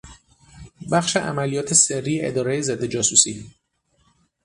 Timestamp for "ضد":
2.61-2.85